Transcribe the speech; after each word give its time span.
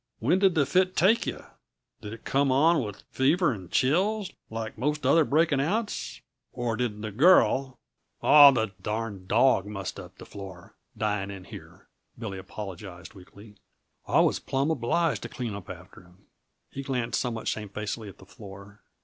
"When 0.17 0.39
did 0.39 0.55
the 0.55 0.65
fit 0.65 0.95
take 0.97 1.27
yuh? 1.27 1.45
Did 2.01 2.11
it 2.13 2.25
come 2.25 2.51
on 2.51 2.81
with 2.83 3.03
fever 3.11 3.53
n' 3.53 3.69
chills, 3.69 4.31
like 4.49 4.75
most 4.75 5.05
other 5.05 5.23
breaking 5.23 5.61
outs? 5.61 6.21
Or, 6.53 6.75
did 6.75 7.03
the 7.03 7.11
girl" 7.11 7.77
"Aw, 8.23 8.49
the 8.49 8.71
darned 8.81 9.27
dawg 9.27 9.67
mussed 9.67 9.99
up 9.99 10.17
the 10.17 10.25
floor, 10.25 10.73
dying 10.97 11.29
in 11.29 11.43
here," 11.43 11.85
Billy 12.17 12.39
apologized 12.39 13.13
weakly. 13.13 13.57
"I 14.07 14.21
was 14.21 14.39
plumb 14.39 14.71
obliged 14.71 15.21
to 15.21 15.29
clean 15.29 15.53
up 15.53 15.69
after 15.69 16.01
him." 16.01 16.25
He 16.71 16.81
glanced 16.81 17.21
somewhat 17.21 17.47
shamefacedly 17.47 18.09
at 18.09 18.17
the 18.17 18.25
floor. 18.25 18.81